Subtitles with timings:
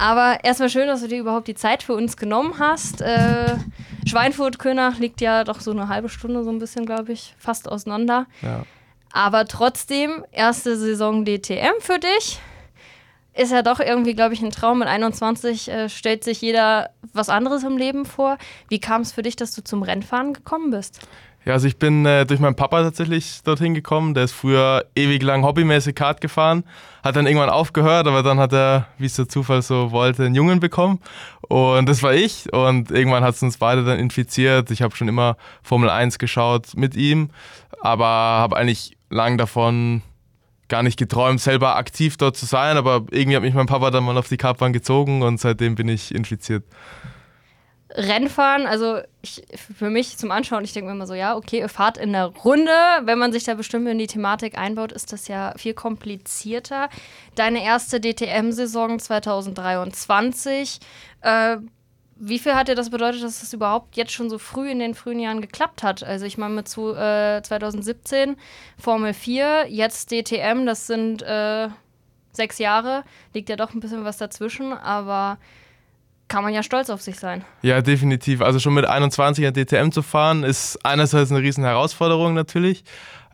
[0.00, 3.02] Aber erstmal schön, dass du dir überhaupt die Zeit für uns genommen hast.
[3.02, 3.56] Äh,
[4.06, 8.26] Schweinfurt-Könach liegt ja doch so eine halbe Stunde so ein bisschen, glaube ich, fast auseinander.
[8.40, 8.64] Ja.
[9.12, 12.40] Aber trotzdem, erste Saison DTM für dich.
[13.34, 14.78] Ist ja doch irgendwie, glaube ich, ein Traum.
[14.78, 18.38] Mit 21 äh, stellt sich jeder was anderes im Leben vor.
[18.70, 21.00] Wie kam es für dich, dass du zum Rennfahren gekommen bist?
[21.46, 24.12] Ja, also ich bin äh, durch meinen Papa tatsächlich dorthin gekommen.
[24.12, 26.64] Der ist früher ewig lang hobbymäßig Kart gefahren,
[27.02, 30.34] hat dann irgendwann aufgehört, aber dann hat er, wie es der Zufall so wollte, einen
[30.34, 31.00] Jungen bekommen.
[31.48, 32.52] Und das war ich.
[32.52, 34.70] Und irgendwann hat es uns beide dann infiziert.
[34.70, 37.30] Ich habe schon immer Formel 1 geschaut mit ihm,
[37.80, 40.02] aber habe eigentlich lang davon
[40.68, 42.76] gar nicht geträumt, selber aktiv dort zu sein.
[42.76, 45.88] Aber irgendwie hat mich mein Papa dann mal auf die Kartbahn gezogen und seitdem bin
[45.88, 46.64] ich infiziert.
[47.94, 51.98] Rennfahren, also ich, für mich zum Anschauen, ich denke mir immer so, ja, okay, Fahrt
[51.98, 52.72] in der Runde,
[53.02, 56.88] wenn man sich da bestimmt in die Thematik einbaut, ist das ja viel komplizierter.
[57.34, 60.78] Deine erste DTM-Saison 2023,
[61.22, 61.56] äh,
[62.22, 64.94] wie viel hat dir das bedeutet, dass das überhaupt jetzt schon so früh in den
[64.94, 66.04] frühen Jahren geklappt hat?
[66.04, 68.36] Also ich meine mit zu, äh, 2017
[68.78, 71.68] Formel 4, jetzt DTM, das sind äh,
[72.32, 75.38] sechs Jahre, liegt ja doch ein bisschen was dazwischen, aber
[76.30, 77.44] kann man ja stolz auf sich sein.
[77.60, 78.40] Ja, definitiv.
[78.40, 82.84] Also schon mit 21 an DTM zu fahren, ist einerseits eine riesen Herausforderung natürlich,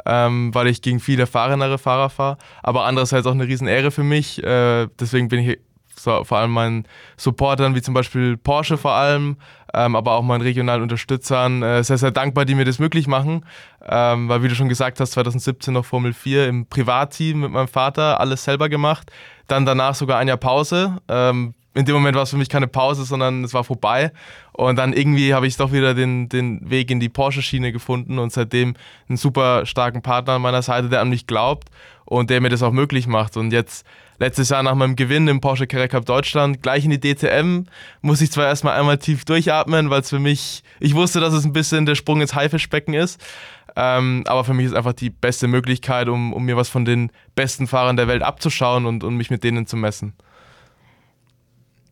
[0.07, 4.03] ähm, weil ich gegen viele erfahrenere Fahrer fahre, aber andererseits auch eine riesen Ehre für
[4.03, 4.43] mich.
[4.43, 5.59] Äh, deswegen bin ich
[5.95, 9.37] so, vor allem meinen Supportern, wie zum Beispiel Porsche vor allem,
[9.75, 13.45] ähm, aber auch meinen regionalen Unterstützern äh, sehr, sehr dankbar, die mir das möglich machen.
[13.87, 17.69] Ähm, weil, wie du schon gesagt hast, 2017 noch Formel 4 im Privatteam mit meinem
[17.69, 19.11] Vater, alles selber gemacht.
[19.49, 20.99] Dann danach sogar ein Jahr Pause.
[21.09, 24.11] Ähm, in dem Moment war es für mich keine Pause, sondern es war vorbei.
[24.53, 28.33] Und dann irgendwie habe ich doch wieder den, den Weg in die Porsche-Schiene gefunden und
[28.33, 28.75] seitdem
[29.11, 31.69] einen super starken Partner an meiner Seite, der an mich glaubt
[32.07, 33.37] und der mir das auch möglich macht.
[33.37, 33.85] Und jetzt
[34.19, 37.65] letztes Jahr nach meinem Gewinn im Porsche Carrera Cup Deutschland gleich in die DTM
[38.01, 41.45] muss ich zwar erstmal einmal tief durchatmen, weil es für mich, ich wusste, dass es
[41.45, 43.23] ein bisschen der Sprung ins Haifischbecken ist.
[43.77, 47.13] Ähm, aber für mich ist einfach die beste Möglichkeit, um, um mir was von den
[47.35, 50.15] besten Fahrern der Welt abzuschauen und, und mich mit denen zu messen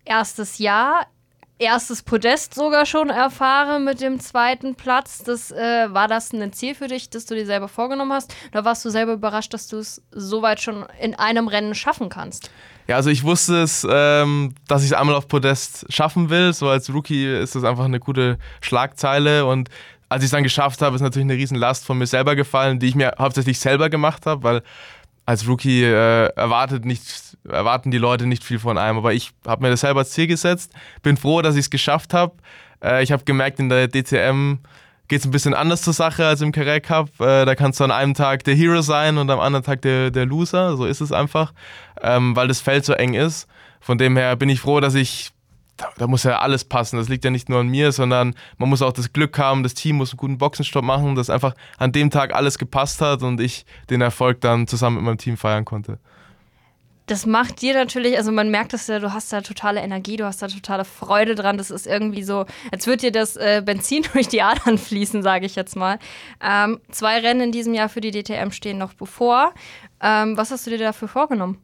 [0.04, 1.06] erstes Jahr,
[1.58, 5.22] erstes Podest sogar schon erfahren mit dem zweiten Platz.
[5.22, 8.34] Das, äh, war das ein Ziel für dich, das du dir selber vorgenommen hast?
[8.52, 12.08] Oder warst du selber überrascht, dass du es so weit schon in einem Rennen schaffen
[12.08, 12.50] kannst?
[12.86, 16.52] Ja, also ich wusste es, ähm, dass ich es einmal auf Podest schaffen will.
[16.52, 19.70] So als Rookie ist das einfach eine gute Schlagzeile und
[20.08, 22.88] als ich es dann geschafft habe, ist natürlich eine Riesenlast von mir selber gefallen, die
[22.88, 24.62] ich mir hauptsächlich selber gemacht habe, weil
[25.26, 28.98] als Rookie äh, erwartet nicht, erwarten die Leute nicht viel von einem.
[28.98, 30.72] Aber ich habe mir das selber als Ziel gesetzt.
[31.02, 32.34] Bin froh, dass ich es geschafft habe.
[32.82, 34.58] Äh, ich habe gemerkt, in der DCM
[35.08, 37.08] geht es ein bisschen anders zur Sache als im Carrera Cup.
[37.20, 40.10] Äh, da kannst du an einem Tag der Hero sein und am anderen Tag der,
[40.10, 40.76] der Loser.
[40.76, 41.52] So ist es einfach,
[42.00, 43.46] ähm, weil das Feld so eng ist.
[43.80, 45.32] Von dem her bin ich froh, dass ich
[45.76, 46.96] da, da, muss ja alles passen.
[46.96, 49.74] Das liegt ja nicht nur an mir, sondern man muss auch das Glück haben, das
[49.74, 53.40] Team muss einen guten Boxenstopp machen, dass einfach an dem Tag alles gepasst hat und
[53.40, 55.98] ich den Erfolg dann zusammen mit meinem Team feiern konnte.
[57.06, 60.24] Das macht dir natürlich, also man merkt es ja, du hast da totale Energie, du
[60.24, 61.58] hast da totale Freude dran.
[61.58, 65.44] Das ist irgendwie so, als würde dir das äh, Benzin durch die Adern fließen, sage
[65.44, 65.98] ich jetzt mal.
[66.42, 69.52] Ähm, zwei Rennen in diesem Jahr für die DTM stehen noch bevor.
[70.00, 71.58] Ähm, was hast du dir dafür vorgenommen?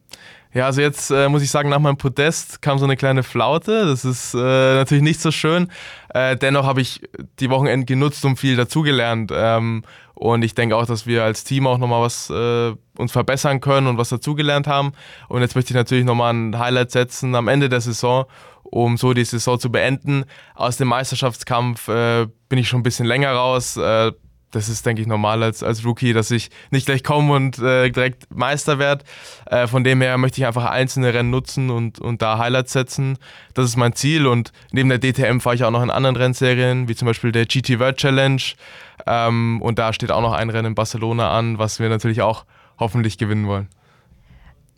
[0.52, 3.86] Ja, also jetzt äh, muss ich sagen, nach meinem Podest kam so eine kleine Flaute.
[3.86, 5.70] Das ist äh, natürlich nicht so schön.
[6.12, 7.02] Äh, dennoch habe ich
[7.38, 9.30] die Wochenende genutzt und viel dazugelernt.
[9.32, 9.84] Ähm,
[10.14, 13.86] und ich denke auch, dass wir als Team auch nochmal was äh, uns verbessern können
[13.86, 14.92] und was dazugelernt haben.
[15.28, 18.24] Und jetzt möchte ich natürlich nochmal ein Highlight setzen am Ende der Saison,
[18.64, 20.24] um so die Saison zu beenden.
[20.56, 24.10] Aus dem Meisterschaftskampf äh, bin ich schon ein bisschen länger raus äh,
[24.50, 27.90] das ist, denke ich, normal als, als Rookie, dass ich nicht gleich komme und äh,
[27.90, 29.04] direkt Meister werde.
[29.46, 33.18] Äh, von dem her möchte ich einfach einzelne Rennen nutzen und, und da Highlights setzen.
[33.54, 34.26] Das ist mein Ziel.
[34.26, 37.46] Und neben der DTM fahre ich auch noch in anderen Rennserien, wie zum Beispiel der
[37.46, 38.42] GT World Challenge.
[39.06, 42.44] Ähm, und da steht auch noch ein Rennen in Barcelona an, was wir natürlich auch
[42.78, 43.68] hoffentlich gewinnen wollen.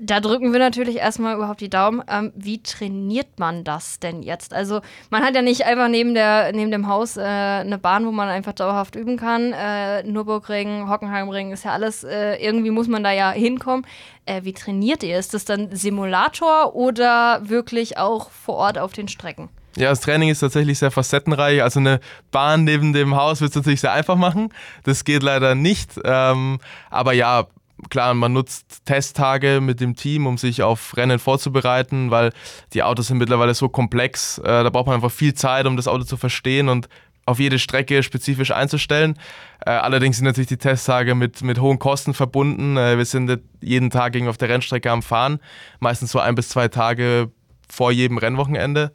[0.04, 2.02] Da drücken wir natürlich erstmal überhaupt die Daumen.
[2.08, 4.52] Ähm, wie trainiert man das denn jetzt?
[4.52, 4.80] Also,
[5.10, 8.28] man hat ja nicht einfach neben, der, neben dem Haus äh, eine Bahn, wo man
[8.28, 9.52] einfach dauerhaft üben kann.
[9.52, 13.86] Äh, Nürburgring, Hockenheimring ist ja alles, äh, irgendwie muss man da ja hinkommen.
[14.26, 15.16] Äh, wie trainiert ihr?
[15.20, 19.50] Ist das dann Simulator oder wirklich auch vor Ort auf den Strecken?
[19.76, 21.62] Ja, das Training ist tatsächlich sehr facettenreich.
[21.62, 22.00] Also eine
[22.32, 24.52] Bahn neben dem Haus wird es natürlich sehr einfach machen.
[24.82, 25.92] Das geht leider nicht.
[26.04, 26.58] Ähm,
[26.90, 27.46] aber ja,
[27.90, 32.32] klar, man nutzt Testtage mit dem Team, um sich auf Rennen vorzubereiten, weil
[32.72, 34.38] die Autos sind mittlerweile so komplex.
[34.38, 36.88] Äh, da braucht man einfach viel Zeit, um das Auto zu verstehen und
[37.24, 39.18] auf jede Strecke spezifisch einzustellen.
[39.64, 42.76] Äh, allerdings sind natürlich die Testtage mit, mit hohen Kosten verbunden.
[42.76, 45.38] Äh, wir sind jeden Tag irgendwie auf der Rennstrecke am Fahren,
[45.78, 47.30] meistens so ein bis zwei Tage
[47.68, 48.92] vor jedem Rennwochenende.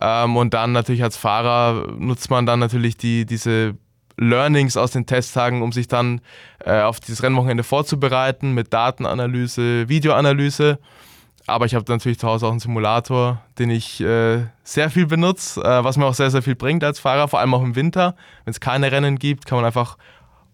[0.00, 3.76] Ähm, und dann natürlich als Fahrer nutzt man dann natürlich die, diese
[4.16, 6.20] Learnings aus den Testtagen, um sich dann
[6.64, 10.78] äh, auf dieses Rennwochenende vorzubereiten mit Datenanalyse, Videoanalyse.
[11.46, 15.60] Aber ich habe natürlich zu Hause auch einen Simulator, den ich äh, sehr viel benutze,
[15.60, 18.14] äh, was mir auch sehr, sehr viel bringt als Fahrer, vor allem auch im Winter.
[18.44, 19.96] Wenn es keine Rennen gibt, kann man einfach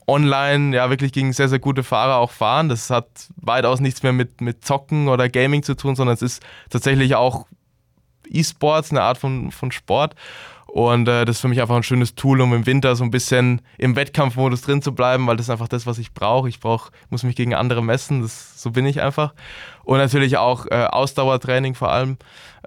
[0.06, 2.70] online ja wirklich gegen sehr, sehr gute Fahrer auch fahren.
[2.70, 3.06] Das hat
[3.36, 7.46] weitaus nichts mehr mit, mit Zocken oder Gaming zu tun, sondern es ist tatsächlich auch
[8.26, 10.14] E-Sports, eine Art von, von Sport.
[10.68, 13.10] Und äh, das ist für mich einfach ein schönes Tool, um im Winter so ein
[13.10, 16.46] bisschen im Wettkampfmodus drin zu bleiben, weil das ist einfach das, was ich brauche.
[16.46, 19.32] Ich brauche, muss mich gegen andere messen, das, so bin ich einfach.
[19.84, 22.18] Und natürlich auch äh, Ausdauertraining vor allem.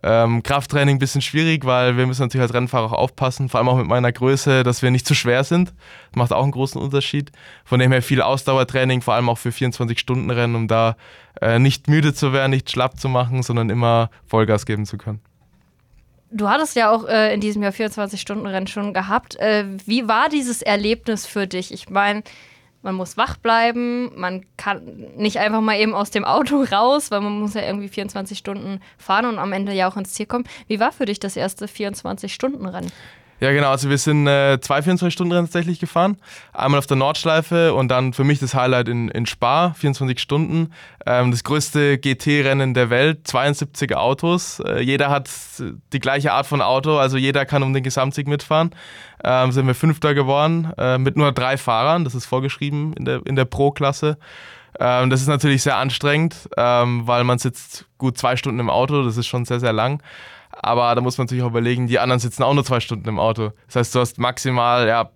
[0.01, 3.69] Ähm, Krafttraining ein bisschen schwierig, weil wir müssen natürlich als Rennfahrer auch aufpassen, vor allem
[3.69, 5.69] auch mit meiner Größe, dass wir nicht zu schwer sind.
[5.69, 7.31] Das macht auch einen großen Unterschied.
[7.65, 10.95] Von dem her viel Ausdauertraining, vor allem auch für 24-Stunden-Rennen, um da
[11.39, 15.21] äh, nicht müde zu werden, nicht schlapp zu machen, sondern immer Vollgas geben zu können.
[16.33, 19.36] Du hattest ja auch äh, in diesem Jahr 24-Stunden-Rennen schon gehabt.
[19.36, 21.74] Äh, wie war dieses Erlebnis für dich?
[21.74, 22.24] Ich meine,
[22.81, 24.81] man muss wach bleiben, man kann
[25.18, 28.80] nicht einfach mal eben aus dem Auto raus, weil man muss ja irgendwie 24 Stunden
[28.98, 30.45] fahren und am Ende ja auch ins Ziel kommen.
[30.68, 32.92] Wie war für dich das erste 24-Stunden-Rennen?
[33.42, 33.72] Ja, genau.
[33.72, 36.18] Also wir sind äh, zwei 24-Stunden-Rennen tatsächlich gefahren.
[36.54, 40.72] Einmal auf der Nordschleife und dann für mich das Highlight in, in Spa, 24 Stunden.
[41.08, 44.60] Ähm, das größte GT-Rennen der Welt, 72 Autos.
[44.60, 45.28] Äh, jeder hat
[45.92, 48.76] die gleiche Art von Auto, also jeder kann um den Gesamtsieg mitfahren.
[49.24, 52.04] Ähm, sind wir Fünfter geworden äh, mit nur drei Fahrern.
[52.04, 54.20] Das ist vorgeschrieben in der, in der Pro-Klasse.
[54.80, 59.04] Ähm, das ist natürlich sehr anstrengend, ähm, weil man sitzt gut zwei Stunden im Auto.
[59.04, 60.04] Das ist schon sehr, sehr lang.
[60.51, 63.19] Aber da muss man natürlich auch überlegen, die anderen sitzen auch nur zwei Stunden im
[63.19, 63.51] Auto.
[63.68, 65.09] Das heißt, du hast maximal ja,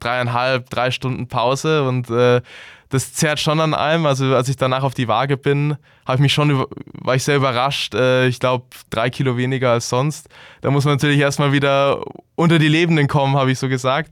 [0.00, 2.40] dreieinhalb, drei Stunden Pause und äh,
[2.88, 4.06] das zerrt schon an einem.
[4.06, 7.36] Also als ich danach auf die Waage bin, habe ich mich schon war ich sehr
[7.36, 7.94] überrascht.
[7.94, 10.28] Äh, ich glaube drei Kilo weniger als sonst.
[10.60, 12.02] Da muss man natürlich erstmal wieder
[12.34, 14.10] unter die Lebenden kommen, habe ich so gesagt.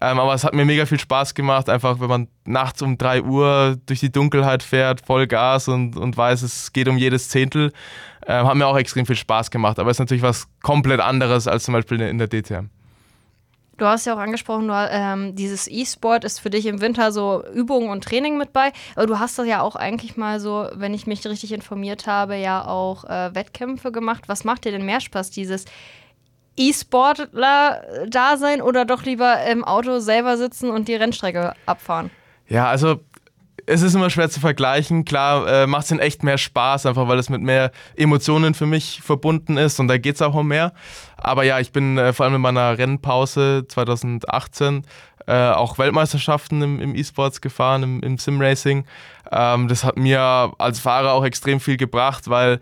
[0.00, 3.22] Ähm, aber es hat mir mega viel Spaß gemacht, einfach wenn man nachts um 3
[3.22, 7.72] Uhr durch die Dunkelheit fährt, voll Gas und, und weiß, es geht um jedes Zehntel.
[8.26, 11.46] Ähm, hat mir auch extrem viel Spaß gemacht, aber es ist natürlich was komplett anderes
[11.46, 12.68] als zum Beispiel in der DTM.
[13.76, 17.42] Du hast ja auch angesprochen, du, ähm, dieses E-Sport ist für dich im Winter so
[17.52, 18.72] Übungen und Training mit bei.
[18.94, 22.36] Aber du hast das ja auch eigentlich mal so, wenn ich mich richtig informiert habe,
[22.36, 24.24] ja auch äh, Wettkämpfe gemacht.
[24.28, 25.64] Was macht dir denn mehr Spaß, dieses
[26.56, 32.12] E-Sportler-Dasein oder doch lieber im Auto selber sitzen und die Rennstrecke abfahren?
[32.46, 33.00] Ja, also
[33.66, 35.04] es ist immer schwer zu vergleichen.
[35.04, 38.66] Klar äh, macht es in echt mehr Spaß, einfach weil es mit mehr Emotionen für
[38.66, 40.72] mich verbunden ist und da geht es auch um mehr.
[41.16, 44.84] Aber ja, ich bin äh, vor allem in meiner Rennpause 2018
[45.26, 48.84] äh, auch Weltmeisterschaften im, im E-Sports gefahren, im, im Sim-Racing.
[49.32, 52.60] Ähm, das hat mir als Fahrer auch extrem viel gebracht, weil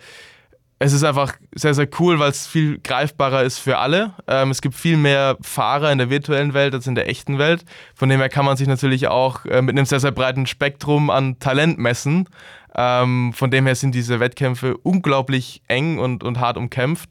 [0.84, 4.14] es ist einfach sehr, sehr cool, weil es viel greifbarer ist für alle.
[4.26, 7.64] Ähm, es gibt viel mehr Fahrer in der virtuellen Welt als in der echten Welt.
[7.94, 11.08] Von dem her kann man sich natürlich auch äh, mit einem sehr, sehr breiten Spektrum
[11.08, 12.28] an Talent messen.
[12.74, 17.10] Ähm, von dem her sind diese Wettkämpfe unglaublich eng und, und hart umkämpft.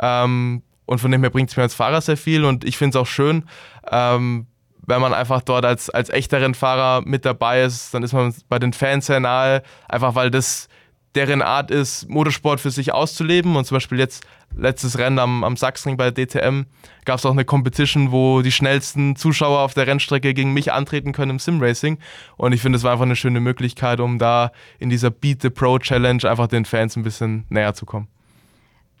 [0.00, 2.44] Ähm, und von dem her bringt es mir als Fahrer sehr viel.
[2.44, 3.44] Und ich finde es auch schön,
[3.92, 4.48] ähm,
[4.86, 8.58] wenn man einfach dort als, als echter Rennfahrer mit dabei ist, dann ist man bei
[8.58, 10.68] den Fans sehr nahe, einfach weil das
[11.14, 13.56] deren Art ist, Motorsport für sich auszuleben.
[13.56, 14.24] Und zum Beispiel jetzt
[14.56, 16.62] letztes Rennen am, am Sachsenring bei DTM
[17.04, 21.12] gab es auch eine Competition, wo die schnellsten Zuschauer auf der Rennstrecke gegen mich antreten
[21.12, 21.98] können im Sim-Racing.
[22.36, 25.50] Und ich finde, es war einfach eine schöne Möglichkeit, um da in dieser Beat the
[25.50, 28.08] Pro Challenge einfach den Fans ein bisschen näher zu kommen.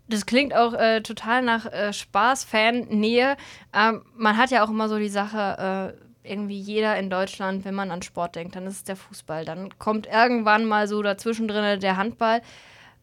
[0.06, 3.36] Das klingt auch äh, total nach äh, Spaß, Fan-Nähe.
[3.72, 7.74] Ähm, man hat ja auch immer so die Sache, äh, irgendwie jeder in Deutschland, wenn
[7.74, 9.44] man an Sport denkt, dann ist es der Fußball.
[9.44, 12.40] Dann kommt irgendwann mal so dazwischen drin der Handball.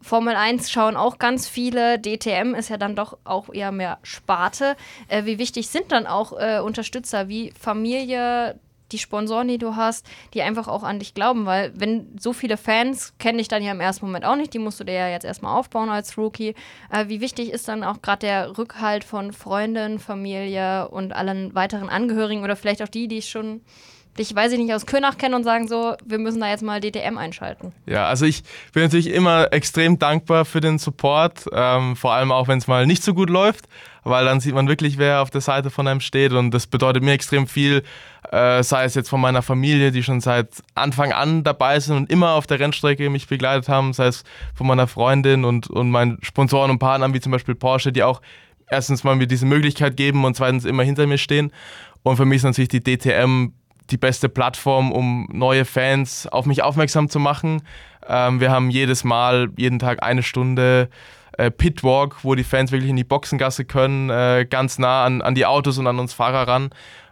[0.01, 2.00] Formel 1 schauen auch ganz viele.
[2.00, 4.75] DTM ist ja dann doch auch eher mehr Sparte.
[5.08, 8.60] Äh, wie wichtig sind dann auch äh, Unterstützer wie Familie,
[8.91, 12.57] die Sponsoren, die du hast, die einfach auch an dich glauben, weil wenn so viele
[12.57, 15.10] Fans kennen dich dann ja im ersten Moment auch nicht, die musst du dir ja
[15.10, 16.55] jetzt erstmal aufbauen als Rookie.
[16.89, 21.89] Äh, wie wichtig ist dann auch gerade der Rückhalt von Freunden, Familie und allen weiteren
[21.89, 23.62] Angehörigen oder vielleicht auch die, die schon
[24.17, 26.81] dich, weiß ich nicht, aus Könach kennen und sagen so, wir müssen da jetzt mal
[26.81, 27.74] DTM einschalten.
[27.86, 28.43] Ja, also ich
[28.74, 32.86] bin natürlich immer extrem dankbar für den Support, ähm, vor allem auch, wenn es mal
[32.86, 33.67] nicht so gut läuft,
[34.03, 37.03] weil dann sieht man wirklich, wer auf der Seite von einem steht und das bedeutet
[37.03, 37.84] mir extrem viel,
[38.31, 42.12] äh, sei es jetzt von meiner Familie, die schon seit Anfang an dabei sind und
[42.12, 44.24] immer auf der Rennstrecke mich begleitet haben, sei es
[44.55, 48.22] von meiner Freundin und, und meinen Sponsoren und Partnern, wie zum Beispiel Porsche, die auch
[48.70, 51.51] erstens mal mir diese Möglichkeit geben und zweitens immer hinter mir stehen.
[52.03, 53.51] Und für mich ist natürlich die DTM
[53.91, 57.62] die beste Plattform, um neue Fans auf mich aufmerksam zu machen.
[58.08, 60.89] Ähm, wir haben jedes Mal, jeden Tag eine Stunde
[61.41, 65.36] äh, Pitwalk, wo die Fans wirklich in die Boxengasse können, äh, ganz nah an, an
[65.36, 66.69] die Autos und an uns Fahrer ran.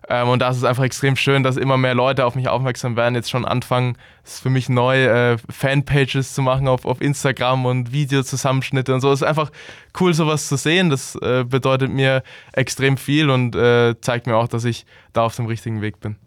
[0.07, 2.95] Ähm, und da ist es einfach extrem schön, dass immer mehr Leute auf mich aufmerksam
[2.95, 7.01] werden, jetzt schon anfangen, es ist für mich neu, äh, Fanpages zu machen auf, auf
[7.01, 9.11] Instagram und Videozusammenschnitte und so.
[9.11, 9.51] Es ist einfach
[9.99, 10.89] cool, sowas zu sehen.
[10.89, 15.35] Das äh, bedeutet mir extrem viel und äh, zeigt mir auch, dass ich da auf
[15.35, 16.17] dem richtigen Weg bin.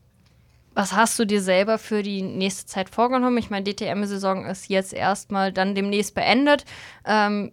[0.74, 3.36] Was hast du dir selber für die nächste Zeit vorgenommen?
[3.36, 6.64] Ich meine, DTM-Saison ist jetzt erstmal dann demnächst beendet.
[7.04, 7.52] Ähm,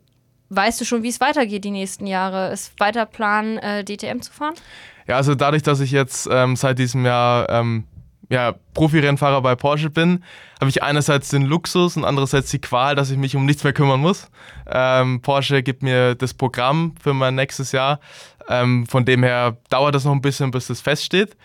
[0.49, 2.51] weißt du schon, wie es weitergeht die nächsten Jahre?
[2.51, 4.55] Ist weiter Plan, äh, DTM zu fahren?
[5.07, 7.85] Ja, also dadurch, dass ich jetzt ähm, seit diesem Jahr ähm,
[8.29, 10.23] ja, Profi-Rennfahrer bei Porsche bin,
[10.59, 13.73] habe ich einerseits den Luxus und andererseits die Qual, dass ich mich um nichts mehr
[13.73, 14.29] kümmern muss.
[14.67, 17.99] Ähm, Porsche gibt mir das Programm für mein nächstes Jahr.
[18.47, 21.35] Ähm, von dem her dauert das noch ein bisschen, bis das feststeht.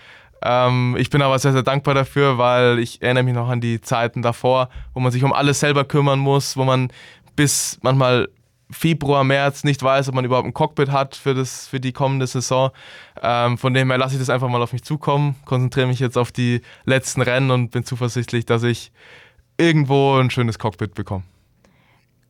[0.42, 3.80] Ähm, ich bin aber sehr, sehr dankbar dafür, weil ich erinnere mich noch an die
[3.80, 6.92] Zeiten davor, wo man sich um alles selber kümmern muss, wo man
[7.34, 8.28] bis manchmal
[8.74, 12.26] Februar, März nicht weiß, ob man überhaupt ein Cockpit hat für, das, für die kommende
[12.26, 12.70] Saison.
[13.22, 16.18] Ähm, von dem her lasse ich das einfach mal auf mich zukommen, konzentriere mich jetzt
[16.18, 18.92] auf die letzten Rennen und bin zuversichtlich, dass ich
[19.56, 21.24] irgendwo ein schönes Cockpit bekomme.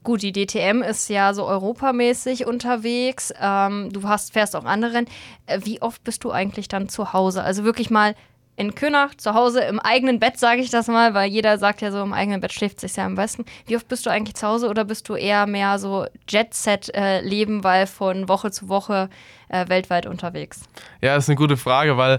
[0.04, 3.32] Gut, die DTM ist ja so europamäßig unterwegs.
[3.40, 5.08] Ähm, du hast, fährst auch andere Rennen.
[5.46, 7.42] Äh, wie oft bist du eigentlich dann zu Hause?
[7.42, 8.14] Also wirklich mal
[8.56, 11.90] in Könach, zu Hause, im eigenen Bett, sage ich das mal, weil jeder sagt ja
[11.90, 13.44] so, im eigenen Bett schläft sich ja am besten.
[13.66, 17.64] Wie oft bist du eigentlich zu Hause oder bist du eher mehr so Jet-Set-Leben, äh,
[17.64, 19.08] weil von Woche zu Woche
[19.48, 20.62] äh, weltweit unterwegs?
[21.00, 22.18] Ja, das ist eine gute Frage, weil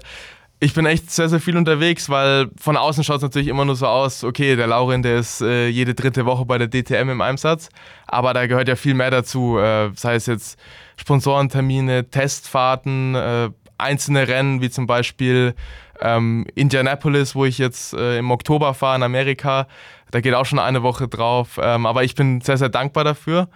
[0.58, 3.76] ich bin echt sehr, sehr viel unterwegs, weil von außen schaut es natürlich immer nur
[3.76, 7.20] so aus, okay, der Laurin, der ist äh, jede dritte Woche bei der DTM im
[7.20, 7.68] Einsatz,
[8.06, 10.58] aber da gehört ja viel mehr dazu, äh, sei es jetzt
[10.96, 15.54] Sponsorentermine, Testfahrten, äh, einzelne Rennen, wie zum Beispiel
[16.00, 19.66] ähm, Indianapolis, wo ich jetzt äh, im Oktober fahre in Amerika.
[20.10, 23.48] Da geht auch schon eine Woche drauf, ähm, aber ich bin sehr, sehr dankbar dafür.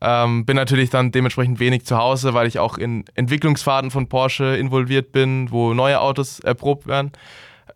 [0.00, 4.56] Ähm, bin natürlich dann dementsprechend wenig zu Hause, weil ich auch in Entwicklungsfahrten von Porsche
[4.56, 7.12] involviert bin, wo neue Autos erprobt werden.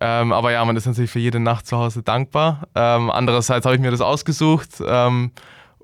[0.00, 2.68] Ähm, aber ja, man ist natürlich für jede Nacht zu Hause dankbar.
[2.74, 5.32] Ähm, andererseits habe ich mir das ausgesucht ähm,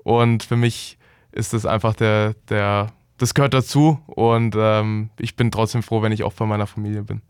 [0.03, 0.97] und für mich
[1.31, 6.11] ist das einfach der, der, das gehört dazu und ähm, ich bin trotzdem froh, wenn
[6.11, 7.21] ich auch bei meiner Familie bin.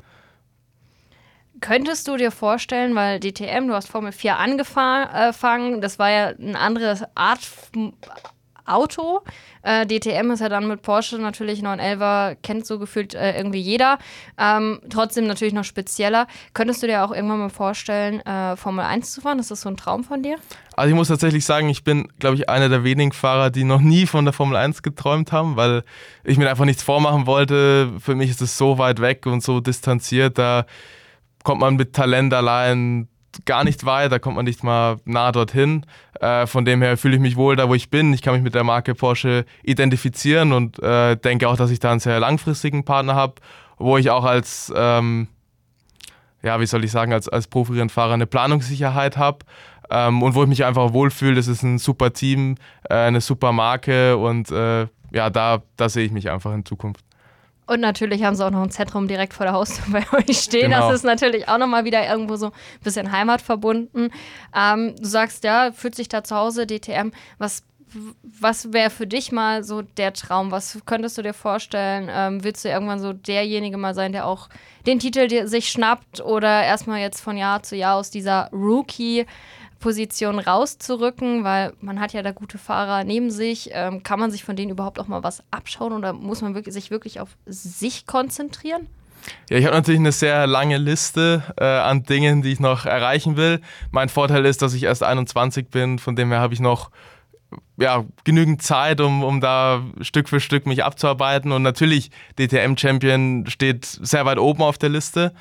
[1.62, 6.28] Könntest du dir vorstellen, weil DTM, du hast Formel 4 angefangen, äh, das war ja
[6.28, 7.39] eine andere Art
[8.70, 9.22] Auto.
[9.62, 13.98] Äh, DTM ist ja dann mit Porsche natürlich 911er, kennt so gefühlt äh, irgendwie jeder.
[14.38, 16.28] Ähm, trotzdem natürlich noch spezieller.
[16.54, 19.39] Könntest du dir auch irgendwann mal vorstellen, äh, Formel 1 zu fahren?
[19.39, 20.38] Ist das so ein Traum von dir?
[20.75, 23.82] Also ich muss tatsächlich sagen, ich bin, glaube ich, einer der wenigen Fahrer, die noch
[23.82, 25.84] nie von der Formel 1 geträumt haben, weil
[26.24, 27.92] ich mir einfach nichts vormachen wollte.
[28.00, 30.66] Für mich ist es so weit weg und so distanziert, da
[31.50, 33.08] kommt man mit Talent allein
[33.46, 35.84] gar nicht weit, da kommt man nicht mal nah dorthin.
[36.20, 38.13] Äh, von dem her fühle ich mich wohl da, wo ich bin.
[38.13, 41.89] Ich kann mich mit der Marke Porsche identifizieren und äh, denke auch, dass ich da
[41.89, 43.34] einen sehr langfristigen Partner habe,
[43.79, 45.27] wo ich auch als, ähm,
[46.44, 49.39] ja, wie soll ich sagen, als, als Profi-Rennfahrer eine Planungssicherheit habe.
[49.89, 53.53] Ähm, und wo ich mich einfach wohlfühle, das ist ein super Team, äh, eine super
[53.53, 57.09] Marke und äh, ja, da, da sehe ich mich einfach in Zukunft.
[57.70, 60.72] Und natürlich haben sie auch noch ein Zentrum direkt vor der Haustür bei euch stehen.
[60.72, 60.90] Genau.
[60.90, 62.52] Das ist natürlich auch nochmal wieder irgendwo so ein
[62.84, 64.12] bisschen heimatverbunden.
[64.56, 67.12] Ähm, du sagst, ja, fühlt sich da zu Hause, DTM.
[67.38, 67.62] Was,
[68.24, 70.50] was wäre für dich mal so der Traum?
[70.50, 72.10] Was könntest du dir vorstellen?
[72.12, 74.50] Ähm, willst du irgendwann so derjenige mal sein, der auch
[74.88, 79.28] den Titel sich schnappt oder erstmal jetzt von Jahr zu Jahr aus dieser Rookie-
[79.80, 83.70] Position rauszurücken, weil man hat ja da gute Fahrer neben sich.
[83.74, 86.74] Ähm, kann man sich von denen überhaupt auch mal was abschauen oder muss man wirklich,
[86.74, 88.88] sich wirklich auf sich konzentrieren?
[89.50, 93.36] Ja, ich habe natürlich eine sehr lange Liste äh, an Dingen, die ich noch erreichen
[93.36, 93.62] will.
[93.92, 96.90] Mein Vorteil ist, dass ich erst 21 bin, von dem her habe ich noch
[97.78, 101.52] ja, genügend Zeit, um, um da Stück für Stück mich abzuarbeiten.
[101.52, 105.34] Und natürlich, DTM-Champion steht sehr weit oben auf der Liste.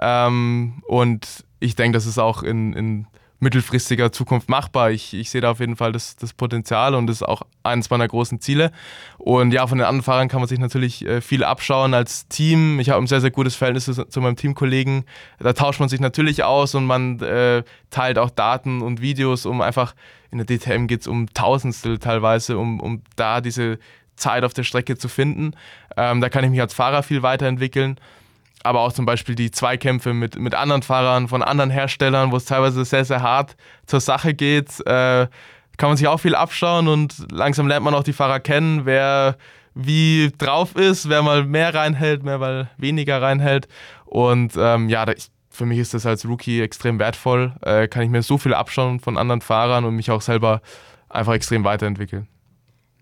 [0.00, 3.06] Ähm, und ich denke, das ist auch in, in
[3.42, 4.92] mittelfristiger Zukunft machbar.
[4.92, 7.90] Ich, ich sehe da auf jeden Fall das, das Potenzial und das ist auch eines
[7.90, 8.70] meiner großen Ziele.
[9.18, 12.78] Und ja, von den anderen Fahrern kann man sich natürlich äh, viel abschauen als Team.
[12.78, 15.04] Ich habe ein sehr, sehr gutes Verhältnis zu, meinem Teamkollegen.
[15.40, 19.60] Da tauscht man sich natürlich aus und man äh, teilt auch Daten und Videos, um
[19.60, 19.94] einfach,
[20.30, 23.80] in der DTM geht es um Tausendstel teilweise, um, um da diese
[24.14, 25.54] Zeit auf der Strecke zu finden.
[25.96, 27.98] Ähm, da kann ich mich als Fahrer viel weiterentwickeln
[28.64, 32.44] aber auch zum Beispiel die Zweikämpfe mit, mit anderen Fahrern von anderen Herstellern, wo es
[32.44, 35.26] teilweise sehr, sehr hart zur Sache geht, äh,
[35.76, 39.36] kann man sich auch viel abschauen und langsam lernt man auch die Fahrer kennen, wer
[39.74, 43.68] wie drauf ist, wer mal mehr reinhält, wer mal weniger reinhält.
[44.04, 47.52] Und ähm, ja, ich, für mich ist das als Rookie extrem wertvoll.
[47.62, 50.60] Äh, kann ich mir so viel abschauen von anderen Fahrern und mich auch selber
[51.08, 52.28] einfach extrem weiterentwickeln.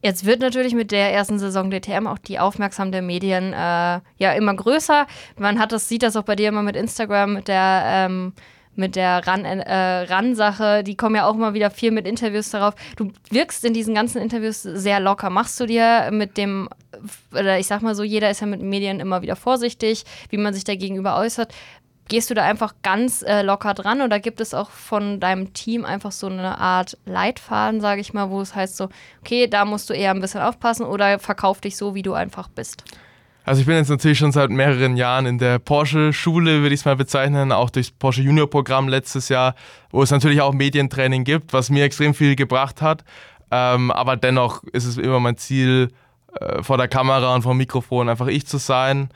[0.02, 4.32] Jetzt wird natürlich mit der ersten Saison DTM auch die Aufmerksamkeit der Medien äh, ja
[4.36, 5.06] immer größer.
[5.38, 8.32] Man hat das, sieht das auch bei dir immer mit Instagram, mit der ähm,
[8.76, 12.74] mit der RAN-Sache, äh, die kommen ja auch immer wieder viel mit Interviews darauf.
[12.96, 15.28] Du wirkst in diesen ganzen Interviews sehr locker.
[15.28, 16.68] Machst du dir mit dem,
[17.32, 20.54] oder ich sag mal so, jeder ist ja mit Medien immer wieder vorsichtig, wie man
[20.54, 21.52] sich da gegenüber äußert.
[22.10, 25.84] Gehst du da einfach ganz äh, locker dran oder gibt es auch von deinem Team
[25.84, 28.88] einfach so eine Art Leitfaden, sage ich mal, wo es heißt so,
[29.20, 32.48] okay, da musst du eher ein bisschen aufpassen oder verkauf dich so, wie du einfach
[32.48, 32.82] bist?
[33.44, 36.84] Also ich bin jetzt natürlich schon seit mehreren Jahren in der Porsche-Schule, würde ich es
[36.84, 39.54] mal bezeichnen, auch durchs Porsche Junior-Programm letztes Jahr,
[39.92, 43.04] wo es natürlich auch Medientraining gibt, was mir extrem viel gebracht hat.
[43.52, 45.90] Ähm, aber dennoch ist es immer mein Ziel,
[46.40, 49.10] äh, vor der Kamera und vor dem Mikrofon einfach ich zu sein,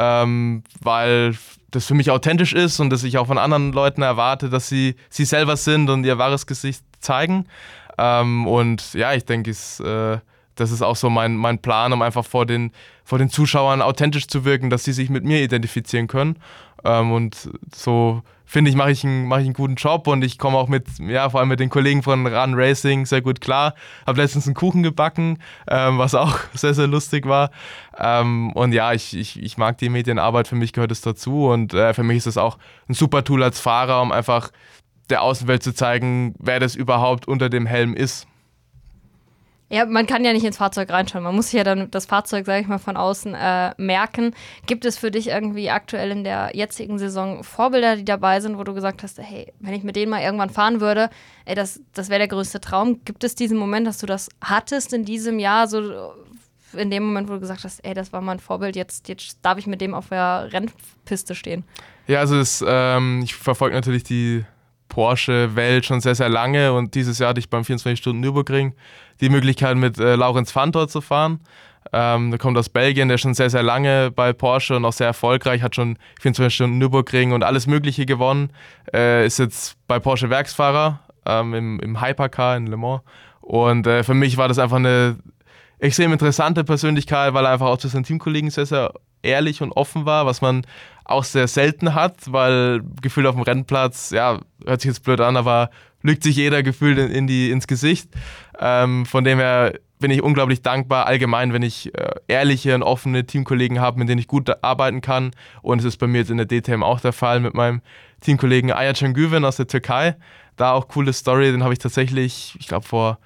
[0.00, 1.36] ähm, weil
[1.70, 4.96] das für mich authentisch ist und dass ich auch von anderen Leuten erwarte, dass sie
[5.10, 7.46] sie selber sind und ihr wahres Gesicht zeigen.
[7.98, 10.18] Ähm, und ja, ich denke, äh,
[10.54, 12.72] das ist auch so mein, mein Plan, um einfach vor den,
[13.04, 16.36] vor den Zuschauern authentisch zu wirken, dass sie sich mit mir identifizieren können.
[16.84, 20.36] Ähm, und so finde ich, mache ich, einen, mach ich einen guten Job und ich
[20.36, 23.74] komme auch mit, ja, vor allem mit den Kollegen von Run Racing sehr gut klar.
[24.06, 27.50] Habe letztens einen Kuchen gebacken, ähm, was auch sehr, sehr lustig war.
[27.96, 31.74] Ähm, und ja, ich, ich, ich mag die Medienarbeit, für mich gehört es dazu und
[31.74, 32.58] äh, für mich ist es auch
[32.88, 34.50] ein super Tool als Fahrer, um einfach
[35.10, 38.26] der Außenwelt zu zeigen, wer das überhaupt unter dem Helm ist.
[39.72, 41.22] Ja, man kann ja nicht ins Fahrzeug reinschauen.
[41.22, 44.34] Man muss sich ja dann das Fahrzeug, sage ich mal, von außen äh, merken.
[44.66, 48.64] Gibt es für dich irgendwie aktuell in der jetzigen Saison Vorbilder, die dabei sind, wo
[48.64, 51.08] du gesagt hast, hey, wenn ich mit denen mal irgendwann fahren würde,
[51.44, 53.04] ey, das, das wäre der größte Traum.
[53.04, 56.14] Gibt es diesen Moment, dass du das hattest in diesem Jahr, so
[56.72, 59.56] in dem Moment, wo du gesagt hast, ey, das war mein Vorbild, jetzt, jetzt darf
[59.56, 61.62] ich mit dem auf der Rennpiste stehen?
[62.08, 64.44] Ja, also das, ähm, ich verfolge natürlich die
[64.90, 68.74] Porsche-Welt schon sehr, sehr lange und dieses Jahr hatte ich beim 24-Stunden-Nürburgring
[69.22, 71.40] die Möglichkeit, mit äh, Laurenz Fantor zu fahren.
[71.92, 74.92] Ähm, der kommt aus Belgien, der ist schon sehr, sehr lange bei Porsche und auch
[74.92, 78.52] sehr erfolgreich, hat schon 24 Stunden Nürburgring und alles Mögliche gewonnen.
[78.92, 83.00] Äh, ist jetzt bei Porsche Werksfahrer ähm, im, im Hypercar in Le Mans.
[83.40, 85.16] Und äh, für mich war das einfach eine
[85.78, 90.06] extrem interessante Persönlichkeit, weil er einfach auch zu seinen Teamkollegen sehr, sehr ehrlich und offen
[90.06, 90.66] war, was man
[91.04, 95.36] auch sehr selten hat, weil gefühlt auf dem Rennplatz, ja, hört sich jetzt blöd an,
[95.36, 95.70] aber
[96.02, 98.10] lügt sich jeder gefühlt in, in die, ins Gesicht.
[98.58, 103.26] Ähm, von dem her bin ich unglaublich dankbar, allgemein, wenn ich äh, ehrliche und offene
[103.26, 105.32] Teamkollegen habe, mit denen ich gut arbeiten kann.
[105.62, 107.82] Und es ist bei mir jetzt in der DTM auch der Fall mit meinem
[108.20, 110.16] Teamkollegen Ayacem Güven aus der Türkei.
[110.56, 113.18] Da auch coole Story, den habe ich tatsächlich, ich glaube, vor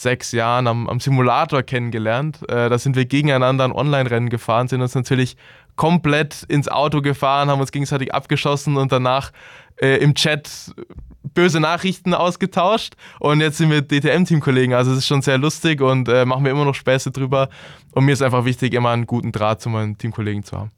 [0.00, 2.40] sechs Jahren am, am Simulator kennengelernt.
[2.48, 5.36] Äh, da sind wir gegeneinander ein Online-Rennen gefahren, sind uns natürlich
[5.76, 9.32] komplett ins Auto gefahren, haben uns gegenseitig abgeschossen und danach
[9.76, 10.74] äh, im Chat
[11.22, 14.74] böse Nachrichten ausgetauscht und jetzt sind wir DTM-Teamkollegen.
[14.74, 17.48] Also es ist schon sehr lustig und äh, machen wir immer noch Späße drüber.
[17.92, 20.70] Und mir ist einfach wichtig, immer einen guten Draht zu meinen Teamkollegen zu haben.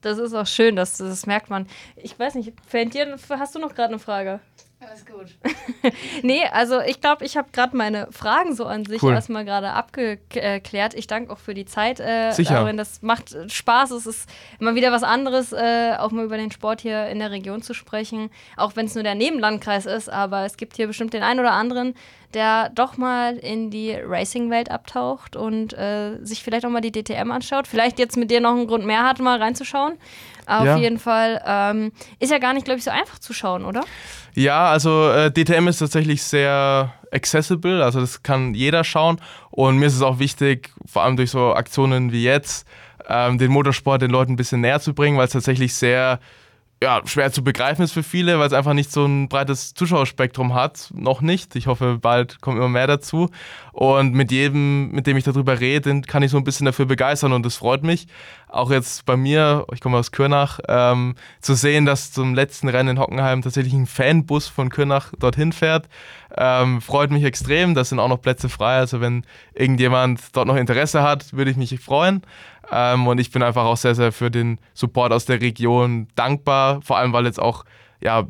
[0.00, 1.66] Das ist auch schön, das, das merkt man.
[1.96, 4.40] Ich weiß nicht, dir, hast du noch gerade eine Frage?
[4.78, 5.34] Alles gut.
[6.22, 9.14] nee, also ich glaube, ich habe gerade meine Fragen so an sich cool.
[9.14, 10.92] erstmal gerade abgeklärt.
[10.92, 11.98] Ich danke auch für die Zeit.
[11.98, 12.56] Äh, Sicher.
[12.56, 12.76] Darin.
[12.76, 13.90] Das macht Spaß.
[13.92, 14.28] Es ist
[14.60, 17.72] immer wieder was anderes, äh, auch mal über den Sport hier in der Region zu
[17.72, 18.28] sprechen.
[18.58, 20.10] Auch wenn es nur der Nebenlandkreis ist.
[20.10, 21.94] Aber es gibt hier bestimmt den einen oder anderen,
[22.34, 27.30] der doch mal in die Racing-Welt abtaucht und äh, sich vielleicht auch mal die DTM
[27.30, 27.66] anschaut.
[27.66, 29.94] Vielleicht jetzt mit dir noch einen Grund mehr hat, mal reinzuschauen.
[30.46, 30.76] Auf ja.
[30.76, 33.82] jeden Fall ähm, ist ja gar nicht, glaube ich, so einfach zu schauen, oder?
[34.34, 39.20] Ja, also äh, DTM ist tatsächlich sehr accessible, also das kann jeder schauen.
[39.50, 42.66] Und mir ist es auch wichtig, vor allem durch so Aktionen wie jetzt,
[43.08, 46.20] ähm, den Motorsport den Leuten ein bisschen näher zu bringen, weil es tatsächlich sehr
[46.82, 50.52] ja, schwer zu begreifen ist für viele, weil es einfach nicht so ein breites Zuschauerspektrum
[50.52, 50.90] hat.
[50.92, 51.56] Noch nicht.
[51.56, 53.30] Ich hoffe, bald kommt immer mehr dazu.
[53.72, 57.32] Und mit jedem, mit dem ich darüber rede, kann ich so ein bisschen dafür begeistern
[57.32, 58.08] und das freut mich.
[58.48, 62.90] Auch jetzt bei mir, ich komme aus Kürnach, ähm, zu sehen, dass zum letzten Rennen
[62.90, 65.88] in Hockenheim tatsächlich ein Fanbus von Kürnach dorthin fährt,
[66.36, 67.74] ähm, freut mich extrem.
[67.74, 68.76] Da sind auch noch Plätze frei.
[68.76, 72.22] Also wenn irgendjemand dort noch Interesse hat, würde ich mich freuen.
[72.70, 76.80] Ähm, und ich bin einfach auch sehr, sehr für den Support aus der Region dankbar,
[76.82, 77.64] vor allem weil jetzt auch,
[78.00, 78.26] ja,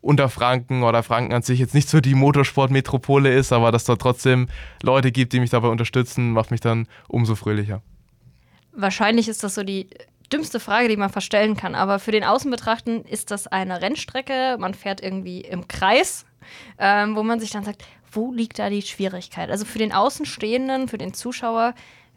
[0.00, 4.48] Unterfranken oder Franken an sich jetzt nicht so die Motorsportmetropole ist, aber dass da trotzdem
[4.82, 7.82] Leute gibt, die mich dabei unterstützen, macht mich dann umso fröhlicher.
[8.72, 9.88] Wahrscheinlich ist das so die
[10.32, 14.74] dümmste Frage, die man verstellen kann, aber für den Außenbetrachten ist das eine Rennstrecke, man
[14.74, 16.26] fährt irgendwie im Kreis,
[16.78, 19.50] ähm, wo man sich dann sagt, wo liegt da die Schwierigkeit?
[19.50, 21.74] Also für den Außenstehenden, für den Zuschauer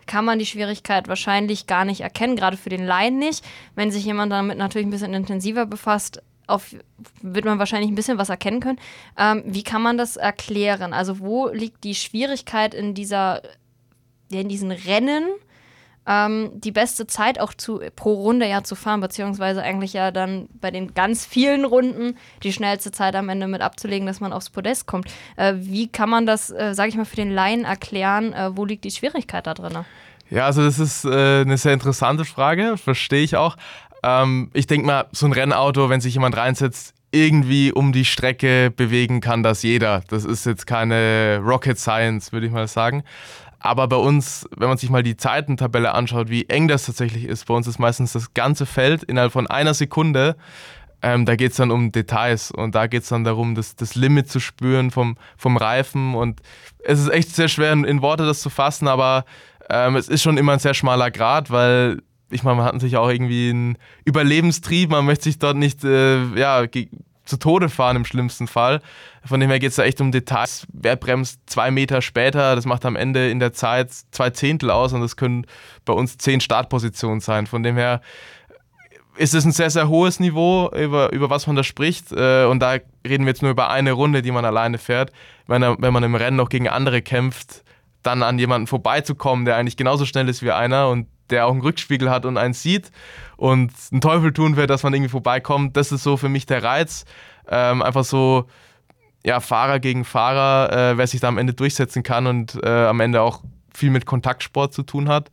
[0.09, 3.45] kann man die Schwierigkeit wahrscheinlich gar nicht erkennen, gerade für den Laien nicht.
[3.75, 6.75] Wenn sich jemand damit natürlich ein bisschen intensiver befasst, auf,
[7.21, 8.79] wird man wahrscheinlich ein bisschen was erkennen können.
[9.19, 10.93] Ähm, wie kann man das erklären?
[10.93, 13.43] Also wo liegt die Schwierigkeit in dieser,
[14.31, 15.25] in diesen Rennen?
[16.09, 20.49] Ähm, die beste Zeit auch zu, pro Runde ja zu fahren, beziehungsweise eigentlich ja dann
[20.59, 24.49] bei den ganz vielen Runden die schnellste Zeit am Ende mit abzulegen, dass man aufs
[24.49, 25.07] Podest kommt.
[25.37, 28.33] Äh, wie kann man das, äh, sage ich mal, für den Laien erklären?
[28.33, 29.77] Äh, wo liegt die Schwierigkeit da drin?
[30.31, 33.55] Ja, also das ist äh, eine sehr interessante Frage, verstehe ich auch.
[34.01, 38.71] Ähm, ich denke mal, so ein Rennauto, wenn sich jemand reinsetzt, irgendwie um die Strecke
[38.75, 40.03] bewegen kann das jeder.
[40.09, 43.03] Das ist jetzt keine Rocket Science, würde ich mal sagen.
[43.59, 47.45] Aber bei uns, wenn man sich mal die Zeitentabelle anschaut, wie eng das tatsächlich ist,
[47.45, 50.37] bei uns ist meistens das ganze Feld innerhalb von einer Sekunde.
[51.01, 53.95] Ähm, da geht es dann um Details und da geht es dann darum, das, das
[53.95, 56.15] Limit zu spüren vom, vom Reifen.
[56.15, 56.41] Und
[56.83, 59.25] es ist echt sehr schwer, in Worte das zu fassen, aber
[59.69, 62.97] ähm, es ist schon immer ein sehr schmaler Grad, weil ich meine, man hat natürlich
[62.97, 66.65] auch irgendwie einen Überlebenstrieb, man möchte sich dort nicht äh, ja,
[67.29, 68.81] zu Tode fahren im schlimmsten Fall.
[69.23, 70.65] Von dem her geht es da echt um Details.
[70.73, 72.55] Wer bremst zwei Meter später?
[72.55, 75.45] Das macht am Ende in der Zeit zwei Zehntel aus und das können
[75.85, 77.47] bei uns zehn Startpositionen sein.
[77.47, 78.01] Von dem her
[79.15, 82.11] ist es ein sehr, sehr hohes Niveau, über, über was man da spricht.
[82.11, 85.11] Äh, und da reden wir jetzt nur über eine Runde, die man alleine fährt.
[85.47, 87.63] Wenn, wenn man im Rennen noch gegen andere kämpft,
[88.01, 91.61] dann an jemanden vorbeizukommen, der eigentlich genauso schnell ist wie einer und der auch einen
[91.61, 92.91] Rückspiegel hat und einen sieht
[93.37, 95.77] und einen Teufel tun wird, dass man irgendwie vorbeikommt.
[95.77, 97.05] Das ist so für mich der Reiz.
[97.49, 98.45] Ähm, einfach so,
[99.25, 102.99] ja, Fahrer gegen Fahrer, äh, wer sich da am Ende durchsetzen kann und äh, am
[102.99, 103.41] Ende auch
[103.73, 105.31] viel mit Kontaktsport zu tun hat.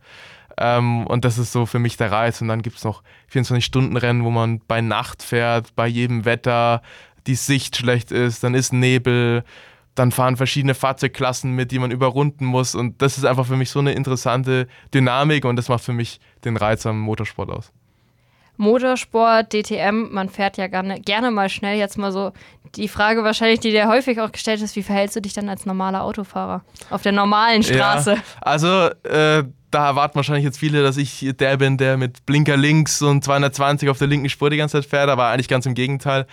[0.57, 2.41] Ähm, und das ist so für mich der Reiz.
[2.41, 6.81] Und dann gibt es noch 24-Stunden-Rennen, wo man bei Nacht fährt, bei jedem Wetter,
[7.27, 9.43] die Sicht schlecht ist, dann ist Nebel,
[9.97, 12.75] dann fahren verschiedene Fahrzeugklassen mit, die man überrunden muss.
[12.75, 16.19] Und das ist einfach für mich so eine interessante Dynamik und das macht für mich
[16.45, 17.71] den Reiz am Motorsport aus.
[18.57, 21.77] Motorsport, DTM, man fährt ja gerne, gerne mal schnell.
[21.77, 22.31] Jetzt mal so
[22.75, 25.65] die Frage wahrscheinlich, die dir häufig auch gestellt ist, wie verhältst du dich dann als
[25.65, 28.13] normaler Autofahrer auf der normalen Straße?
[28.15, 29.43] Ja, also äh,
[29.77, 33.89] da erwarten wahrscheinlich jetzt viele, dass ich der bin, der mit Blinker links und 220
[33.89, 36.25] auf der linken Spur die ganze Zeit fährt, aber eigentlich ganz im Gegenteil.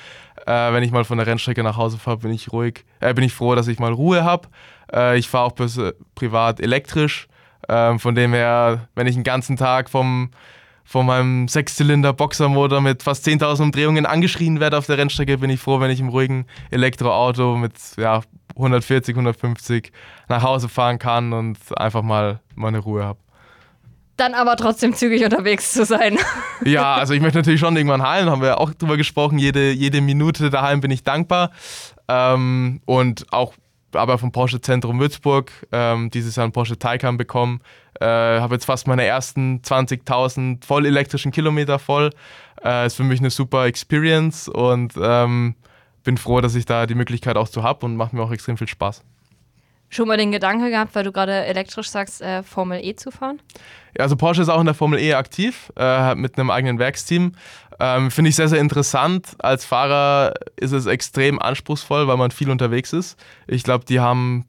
[0.46, 3.22] Äh, wenn ich mal von der Rennstrecke nach Hause fahre, bin ich ruhig, äh, bin
[3.22, 4.48] ich froh, dass ich mal Ruhe habe.
[4.90, 5.78] Äh, ich fahre auch bis,
[6.14, 7.28] privat elektrisch.
[7.68, 10.30] Ähm, von dem her, wenn ich den ganzen Tag vom
[10.86, 15.80] von meinem Sechszylinder-Boxermotor mit fast 10.000 Umdrehungen angeschrien werde auf der Rennstrecke, bin ich froh,
[15.80, 18.20] wenn ich im ruhigen Elektroauto mit ja,
[18.56, 19.92] 140, 150
[20.28, 23.18] nach Hause fahren kann und einfach mal meine Ruhe habe.
[24.16, 26.18] Dann aber trotzdem zügig unterwegs zu sein.
[26.64, 29.38] Ja, also ich möchte natürlich schon irgendwann heilen, haben wir ja auch drüber gesprochen.
[29.38, 31.50] Jede, jede Minute daheim bin ich dankbar.
[32.08, 33.52] Ähm, und auch
[33.92, 37.60] aber vom Porsche Zentrum Würzburg ähm, dieses Jahr einen Porsche Taycan bekommen.
[38.00, 42.10] Äh, habe jetzt fast meine ersten 20.000 voll elektrischen Kilometer voll.
[42.64, 45.54] Äh, ist für mich eine super Experience und ähm,
[46.02, 48.56] bin froh, dass ich da die Möglichkeit auch zu habe und macht mir auch extrem
[48.56, 49.02] viel Spaß.
[49.94, 53.40] Schon mal den Gedanke gehabt, weil du gerade elektrisch sagst, äh, Formel E zu fahren?
[53.96, 57.36] Ja, also Porsche ist auch in der Formel E aktiv, äh, mit einem eigenen Werksteam.
[57.78, 59.36] Ähm, Finde ich sehr, sehr interessant.
[59.38, 63.16] Als Fahrer ist es extrem anspruchsvoll, weil man viel unterwegs ist.
[63.46, 64.46] Ich glaube, die haben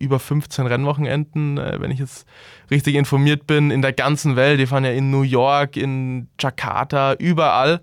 [0.00, 2.26] über 15 Rennwochenenden, äh, wenn ich jetzt
[2.68, 4.58] richtig informiert bin, in der ganzen Welt.
[4.58, 7.80] Die fahren ja in New York, in Jakarta, überall.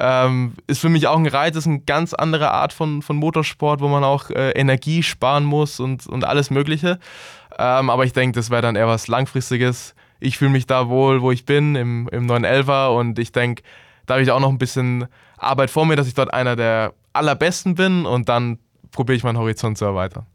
[0.00, 3.80] Ähm, ist für mich auch ein Reiz, ist eine ganz andere Art von, von Motorsport,
[3.80, 6.98] wo man auch äh, Energie sparen muss und, und alles Mögliche.
[7.58, 9.94] Ähm, aber ich denke, das wäre dann eher was Langfristiges.
[10.20, 13.62] Ich fühle mich da wohl, wo ich bin, im, im 911er und ich denke,
[14.06, 15.06] da habe ich auch noch ein bisschen
[15.38, 18.58] Arbeit vor mir, dass ich dort einer der allerbesten bin und dann
[18.90, 20.26] probiere ich meinen Horizont zu erweitern.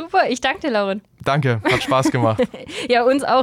[0.00, 1.02] Super, ich danke dir, Lauren.
[1.24, 2.42] Danke, hat Spaß gemacht.
[2.88, 3.38] ja, uns auch.